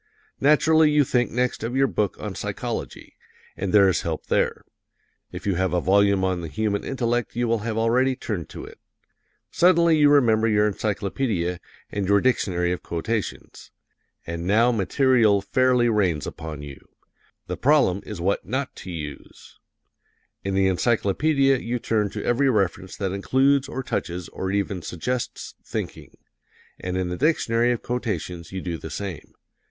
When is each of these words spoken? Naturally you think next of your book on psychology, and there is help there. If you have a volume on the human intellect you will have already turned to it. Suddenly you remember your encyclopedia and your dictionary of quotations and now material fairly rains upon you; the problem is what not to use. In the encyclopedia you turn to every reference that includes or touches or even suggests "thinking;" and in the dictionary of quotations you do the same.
Naturally 0.39 0.89
you 0.89 1.03
think 1.03 1.29
next 1.29 1.63
of 1.63 1.75
your 1.75 1.85
book 1.85 2.15
on 2.19 2.33
psychology, 2.33 3.17
and 3.55 3.71
there 3.71 3.87
is 3.87 4.01
help 4.01 4.25
there. 4.25 4.63
If 5.31 5.45
you 5.45 5.53
have 5.57 5.73
a 5.73 5.79
volume 5.79 6.23
on 6.25 6.41
the 6.41 6.47
human 6.47 6.83
intellect 6.83 7.35
you 7.35 7.47
will 7.47 7.59
have 7.59 7.77
already 7.77 8.15
turned 8.15 8.49
to 8.49 8.65
it. 8.65 8.79
Suddenly 9.51 9.99
you 9.99 10.09
remember 10.09 10.47
your 10.47 10.65
encyclopedia 10.67 11.59
and 11.91 12.07
your 12.07 12.19
dictionary 12.19 12.71
of 12.71 12.81
quotations 12.81 13.69
and 14.25 14.47
now 14.47 14.71
material 14.71 15.39
fairly 15.39 15.87
rains 15.87 16.25
upon 16.25 16.63
you; 16.63 16.79
the 17.45 17.55
problem 17.55 18.01
is 18.03 18.19
what 18.19 18.43
not 18.43 18.75
to 18.77 18.89
use. 18.89 19.59
In 20.43 20.55
the 20.55 20.67
encyclopedia 20.67 21.59
you 21.59 21.77
turn 21.77 22.09
to 22.09 22.25
every 22.25 22.49
reference 22.49 22.95
that 22.97 23.11
includes 23.11 23.69
or 23.69 23.83
touches 23.83 24.29
or 24.29 24.49
even 24.49 24.81
suggests 24.81 25.53
"thinking;" 25.63 26.17
and 26.79 26.97
in 26.97 27.09
the 27.09 27.17
dictionary 27.17 27.71
of 27.71 27.83
quotations 27.83 28.51
you 28.51 28.61
do 28.61 28.79
the 28.79 28.89
same. 28.89 29.33